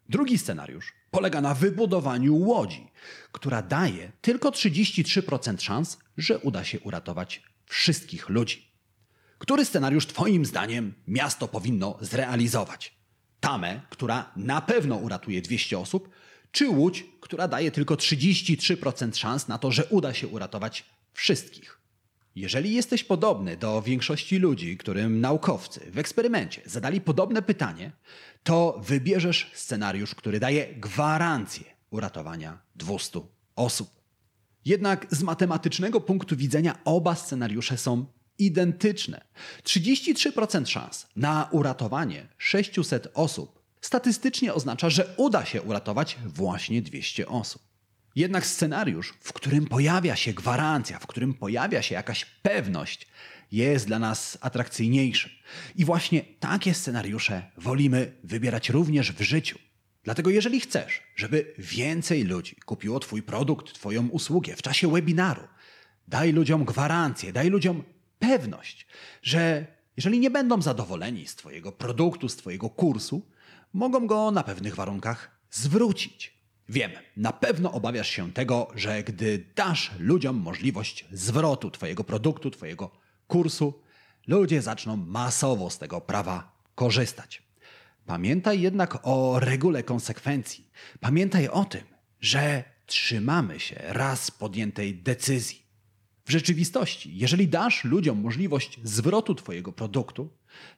Drugi 0.09 0.39
scenariusz 0.39 0.93
polega 1.11 1.41
na 1.41 1.55
wybudowaniu 1.55 2.37
łodzi, 2.37 2.91
która 3.33 3.63
daje 3.63 4.13
tylko 4.21 4.51
33% 4.51 5.61
szans, 5.61 5.99
że 6.17 6.39
uda 6.39 6.65
się 6.65 6.81
uratować 6.81 7.43
wszystkich 7.67 8.29
ludzi. 8.29 8.71
Który 9.39 9.65
scenariusz 9.65 10.07
Twoim 10.07 10.45
zdaniem 10.45 10.95
miasto 11.07 11.49
powinno 11.49 11.99
zrealizować? 12.01 12.95
Tamę, 13.41 13.81
która 13.91 14.33
na 14.37 14.61
pewno 14.61 14.97
uratuje 14.97 15.43
200 15.43 15.79
osób, 15.79 16.09
czy 16.55 16.69
łódź, 16.69 17.07
która 17.21 17.49
daje 17.49 17.71
tylko 17.71 17.95
33% 17.95 19.17
szans 19.17 19.49
na 19.49 19.59
to, 19.59 19.73
że 19.73 19.85
uda 19.87 20.15
się 20.15 20.29
uratować 20.29 20.85
wszystkich? 21.13 21.81
Jeżeli 22.37 22.75
jesteś 22.75 23.05
podobny 23.05 23.57
do 23.57 23.83
większości 23.83 24.39
ludzi, 24.39 24.77
którym 24.77 25.21
naukowcy 25.21 25.91
w 25.91 25.99
eksperymencie 25.99 26.63
zadali 26.67 27.01
podobne 27.01 27.43
pytanie, 27.43 27.93
to 28.43 28.81
wybierzesz 28.85 29.51
scenariusz, 29.55 30.15
który 30.15 30.41
daje 30.41 30.75
gwarancję 30.75 31.65
uratowania 31.91 32.59
200 32.77 33.21
osób. 33.57 33.91
Jednak 34.65 35.07
z 35.11 35.23
matematycznego 35.23 36.01
punktu 36.01 36.37
widzenia 36.37 36.79
oba 36.85 37.15
scenariusze 37.15 37.79
są 37.79 38.07
identyczne. 38.39 39.25
33% 39.63 40.67
szans 40.67 41.07
na 41.17 41.49
uratowanie 41.53 42.29
600 42.39 43.09
osób 43.15 43.64
statystycznie 43.85 44.55
oznacza, 44.55 44.91
że 44.91 45.15
uda 45.17 45.45
się 45.45 45.63
uratować 45.63 46.19
właśnie 46.27 46.83
200 46.83 47.29
osób. 47.29 47.63
Jednak 48.17 48.47
scenariusz, 48.47 49.15
w 49.21 49.33
którym 49.33 49.67
pojawia 49.67 50.17
się 50.17 50.33
gwarancja, 50.33 50.99
w 50.99 51.07
którym 51.07 51.35
pojawia 51.35 51.83
się 51.83 51.95
jakaś 51.95 52.25
pewność, 52.25 53.07
jest 53.53 53.87
dla 53.87 53.99
nas 53.99 54.39
atrakcyjniejszy. 54.41 55.31
I 55.77 55.85
właśnie 55.85 56.25
takie 56.41 56.75
scenariusze 56.75 57.43
wolimy 57.57 58.13
wybierać 58.25 58.71
również 58.71 59.13
w 59.13 59.21
życiu. 59.21 59.59
Dlatego, 60.05 60.31
jeżeli 60.31 60.61
chcesz, 60.61 61.03
żeby 61.17 61.55
więcej 61.59 62.25
ludzi 62.25 62.57
kupiło 62.57 63.01
Twój 63.01 63.23
produkt, 63.23 63.73
Twoją 63.73 64.09
usługę 64.09 64.57
w 64.57 64.63
czasie 64.63 64.93
webinaru, 64.93 65.43
daj 66.09 66.33
ludziom 66.33 66.65
gwarancję, 66.65 67.33
daj 67.33 67.51
ludziom 67.51 67.83
pewność, 68.19 68.87
że 69.23 69.67
jeżeli 69.97 70.19
nie 70.21 70.31
będą 70.31 70.63
zadowoleni 70.63 71.27
z 71.27 71.37
Twojego 71.37 71.73
produktu, 71.73 72.29
z 72.29 72.37
Twojego 72.37 72.71
kursu, 72.71 73.34
mogą 73.75 74.07
go 74.07 74.31
na 74.31 74.43
pewnych 74.43 74.75
warunkach 74.75 75.31
zwrócić. 75.51 76.35
Wiem, 76.69 76.91
na 77.17 77.33
pewno 77.33 77.73
obawiasz 77.73 78.09
się 78.09 78.33
tego, 78.33 78.69
że 78.75 79.03
gdy 79.03 79.45
dasz 79.57 79.91
ludziom 79.99 80.37
możliwość 80.37 81.07
zwrotu 81.13 81.71
Twojego 81.71 82.05
produktu, 82.05 82.51
Twojego 82.51 82.91
kursu, 83.27 83.83
ludzie 84.27 84.63
zaczną 84.63 84.97
masowo 84.97 85.71
z 85.71 85.79
tego 85.79 86.01
prawa 86.01 86.53
korzystać. 86.75 87.43
Pamiętaj 88.07 88.61
jednak 88.61 88.99
o 89.03 89.41
regule 89.41 89.83
konsekwencji. 89.83 90.71
Pamiętaj 91.01 91.49
o 91.49 91.65
tym, 91.65 91.85
że 92.21 92.65
trzymamy 92.87 93.61
się 93.61 93.77
raz 93.79 94.31
podjętej 94.31 94.95
decyzji. 94.95 95.65
W 96.27 96.31
rzeczywistości, 96.31 97.17
jeżeli 97.17 97.49
dasz 97.49 97.85
ludziom 97.85 98.21
możliwość 98.21 98.81
zwrotu 98.85 99.35
Twojego 99.35 99.73
produktu, 99.73 100.31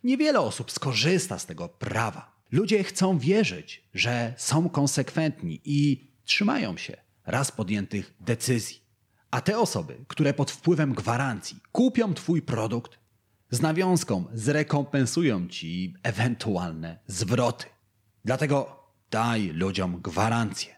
niewiele 0.05 0.41
osób 0.41 0.71
skorzysta 0.73 1.39
z 1.39 1.47
tego 1.47 1.69
prawa. 1.69 2.36
Ludzie 2.51 2.85
chcą 2.85 3.19
wierzyć, 3.19 3.89
że 3.95 4.35
są 4.37 4.69
konsekwentni 4.69 5.61
i 5.65 6.11
trzymają 6.25 6.77
się 6.77 6.97
raz 7.27 7.53
podjętych 7.53 8.15
decyzji. 8.21 8.81
A 9.31 9.41
te 9.41 9.59
osoby, 9.59 10.05
które 10.09 10.35
pod 10.35 10.51
wpływem 10.51 10.95
gwarancji 10.95 11.61
kupią 11.73 12.15
Twój 12.15 12.43
produkt, 12.43 12.99
z 13.51 13.61
nawiązką 13.61 14.25
zrekompensują 14.33 15.49
Ci 15.49 15.95
ewentualne 16.03 16.99
zwroty. 17.07 17.67
Dlatego 18.25 18.83
daj 19.11 19.47
ludziom 19.47 20.01
gwarancję. 20.01 20.77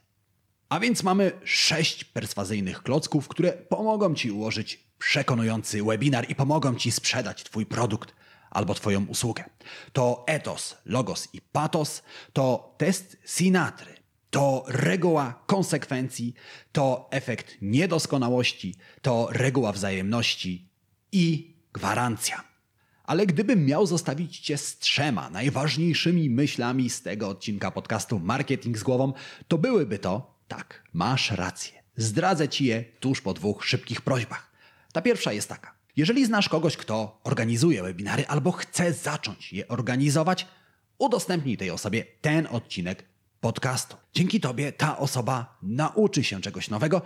A 0.68 0.81
więc 0.81 1.02
mamy 1.02 1.33
sześć 1.44 2.04
perswazyjnych 2.04 2.83
klocków, 2.83 3.28
które 3.28 3.52
pomogą 3.52 4.14
Ci 4.14 4.31
ułożyć 4.31 4.88
przekonujący 4.98 5.83
webinar 5.83 6.31
i 6.31 6.35
pomogą 6.35 6.74
Ci 6.74 6.90
sprzedać 6.90 7.44
Twój 7.44 7.66
produkt 7.66 8.14
albo 8.50 8.74
Twoją 8.74 9.06
usługę. 9.06 9.44
To 9.92 10.24
etos, 10.26 10.76
logos 10.84 11.28
i 11.32 11.40
patos, 11.40 12.02
to 12.32 12.74
test 12.78 13.16
Sinatry, 13.24 13.94
to 14.30 14.64
reguła 14.68 15.42
konsekwencji, 15.46 16.34
to 16.72 17.08
efekt 17.11 17.56
niedoskonałości, 17.62 18.74
to 19.02 19.28
reguła 19.30 19.72
wzajemności 19.72 20.68
i 21.12 21.54
gwarancja. 21.72 22.44
Ale 23.04 23.26
gdybym 23.26 23.66
miał 23.66 23.87
zostawić 23.87 24.38
Cię 24.38 24.58
z 24.58 24.78
trzema 24.78 25.30
najważniejszymi 25.30 26.30
myślami 26.30 26.90
z 26.90 27.02
tego 27.02 27.28
odcinka 27.28 27.70
podcastu 27.70 28.20
Marketing 28.20 28.78
z 28.78 28.82
głową, 28.82 29.12
to 29.48 29.58
byłyby 29.58 29.98
to, 29.98 30.34
tak, 30.48 30.82
masz 30.92 31.30
rację. 31.30 31.82
Zdradzę 31.96 32.48
Ci 32.48 32.64
je 32.64 32.84
tuż 33.00 33.20
po 33.20 33.34
dwóch 33.34 33.64
szybkich 33.64 34.00
prośbach. 34.00 34.52
Ta 34.92 35.02
pierwsza 35.02 35.32
jest 35.32 35.48
taka. 35.48 35.78
Jeżeli 35.98 36.26
znasz 36.26 36.48
kogoś, 36.48 36.76
kto 36.76 37.20
organizuje 37.24 37.82
webinary 37.82 38.26
albo 38.26 38.52
chce 38.52 38.92
zacząć 38.92 39.52
je 39.52 39.68
organizować, 39.68 40.46
udostępnij 40.98 41.56
tej 41.56 41.70
osobie 41.70 42.04
ten 42.20 42.48
odcinek 42.50 43.04
podcastu. 43.40 43.96
Dzięki 44.14 44.40
Tobie 44.40 44.72
ta 44.72 44.98
osoba 44.98 45.58
nauczy 45.62 46.24
się 46.24 46.40
czegoś 46.40 46.70
nowego, 46.70 47.02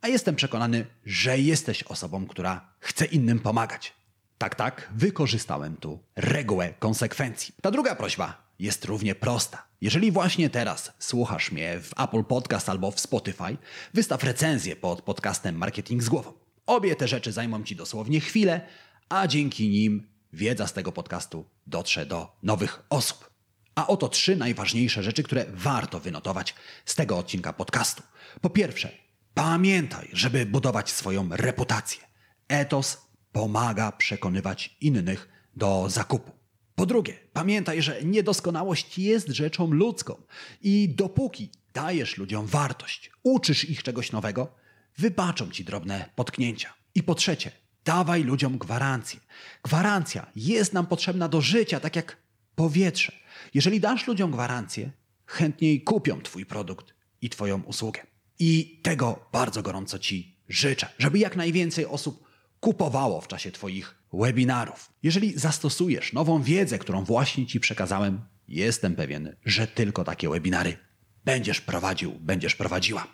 a 0.00 0.08
jestem 0.08 0.36
przekonany, 0.36 0.86
że 1.04 1.38
jesteś 1.38 1.82
osobą, 1.82 2.26
która 2.26 2.74
chce 2.80 3.04
innym 3.04 3.40
pomagać. 3.40 3.92
Tak, 4.38 4.54
tak, 4.54 4.92
wykorzystałem 4.94 5.76
tu 5.76 5.98
regułę 6.16 6.74
konsekwencji. 6.78 7.54
Ta 7.62 7.70
druga 7.70 7.94
prośba 7.94 8.52
jest 8.58 8.84
równie 8.84 9.14
prosta. 9.14 9.66
Jeżeli 9.80 10.12
właśnie 10.12 10.50
teraz 10.50 10.92
słuchasz 10.98 11.52
mnie 11.52 11.80
w 11.80 12.00
Apple 12.00 12.24
Podcast 12.24 12.68
albo 12.68 12.90
w 12.90 13.00
Spotify, 13.00 13.56
wystaw 13.94 14.24
recenzję 14.24 14.76
pod 14.76 15.02
podcastem 15.02 15.56
Marketing 15.56 16.02
z 16.02 16.08
głową. 16.08 16.43
Obie 16.66 16.96
te 16.96 17.08
rzeczy 17.08 17.32
zajmą 17.32 17.64
Ci 17.64 17.76
dosłownie 17.76 18.20
chwilę, 18.20 18.60
a 19.08 19.26
dzięki 19.26 19.68
nim 19.68 20.06
wiedza 20.32 20.66
z 20.66 20.72
tego 20.72 20.92
podcastu 20.92 21.44
dotrze 21.66 22.06
do 22.06 22.36
nowych 22.42 22.82
osób. 22.90 23.30
A 23.74 23.86
oto 23.86 24.08
trzy 24.08 24.36
najważniejsze 24.36 25.02
rzeczy, 25.02 25.22
które 25.22 25.46
warto 25.48 26.00
wynotować 26.00 26.54
z 26.84 26.94
tego 26.94 27.18
odcinka 27.18 27.52
podcastu. 27.52 28.02
Po 28.40 28.50
pierwsze, 28.50 28.90
pamiętaj, 29.34 30.08
żeby 30.12 30.46
budować 30.46 30.90
swoją 30.90 31.28
reputację. 31.30 32.02
Etos 32.48 32.98
pomaga 33.32 33.92
przekonywać 33.92 34.76
innych 34.80 35.28
do 35.56 35.90
zakupu. 35.90 36.32
Po 36.74 36.86
drugie, 36.86 37.14
pamiętaj, 37.32 37.82
że 37.82 38.04
niedoskonałość 38.04 38.98
jest 38.98 39.28
rzeczą 39.28 39.70
ludzką 39.70 40.22
i 40.62 40.88
dopóki 40.88 41.50
dajesz 41.74 42.16
ludziom 42.16 42.46
wartość, 42.46 43.10
uczysz 43.22 43.64
ich 43.64 43.82
czegoś 43.82 44.12
nowego, 44.12 44.63
wybaczą 44.98 45.50
ci 45.50 45.64
drobne 45.64 46.10
potknięcia. 46.14 46.74
I 46.94 47.02
po 47.02 47.14
trzecie, 47.14 47.50
dawaj 47.84 48.22
ludziom 48.22 48.58
gwarancję. 48.58 49.20
Gwarancja 49.62 50.26
jest 50.36 50.72
nam 50.72 50.86
potrzebna 50.86 51.28
do 51.28 51.40
życia, 51.40 51.80
tak 51.80 51.96
jak 51.96 52.16
powietrze. 52.54 53.12
Jeżeli 53.54 53.80
dasz 53.80 54.06
ludziom 54.06 54.30
gwarancję, 54.30 54.90
chętniej 55.26 55.82
kupią 55.82 56.20
Twój 56.20 56.46
produkt 56.46 56.94
i 57.20 57.30
Twoją 57.30 57.62
usługę. 57.62 58.00
I 58.38 58.80
tego 58.82 59.28
bardzo 59.32 59.62
gorąco 59.62 59.98
Ci 59.98 60.36
życzę, 60.48 60.88
żeby 60.98 61.18
jak 61.18 61.36
najwięcej 61.36 61.86
osób 61.86 62.24
kupowało 62.60 63.20
w 63.20 63.28
czasie 63.28 63.52
Twoich 63.52 63.94
webinarów. 64.12 64.92
Jeżeli 65.02 65.38
zastosujesz 65.38 66.12
nową 66.12 66.42
wiedzę, 66.42 66.78
którą 66.78 67.04
właśnie 67.04 67.46
Ci 67.46 67.60
przekazałem, 67.60 68.20
jestem 68.48 68.96
pewien, 68.96 69.36
że 69.44 69.66
tylko 69.66 70.04
takie 70.04 70.28
webinary 70.28 70.76
będziesz 71.24 71.60
prowadził, 71.60 72.12
będziesz 72.12 72.54
prowadziła. 72.54 73.06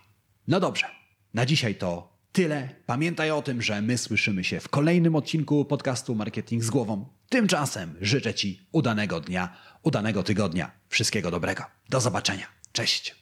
No 0.49 0.61
dobrze, 0.61 0.87
na 1.35 1.47
dzisiaj 1.47 1.75
to 1.75 2.17
tyle. 2.33 2.69
Pamiętaj 2.87 3.31
o 3.31 3.43
tym, 3.43 3.63
że 3.63 3.83
my 3.83 3.99
słyszymy 3.99 4.45
się 4.45 4.61
w 4.61 4.69
kolejnym 4.69 5.17
odcinku 5.17 5.65
podcastu 5.65 6.15
Marketing 6.15 6.65
z 6.65 6.71
głową. 6.71 7.09
Tymczasem 7.29 7.95
życzę 8.01 8.35
Ci 8.35 8.67
udanego 8.73 9.21
dnia, 9.21 9.57
udanego 9.83 10.23
tygodnia. 10.23 10.71
Wszystkiego 10.89 11.31
dobrego. 11.31 11.65
Do 11.89 12.01
zobaczenia. 12.01 12.47
Cześć. 12.73 13.20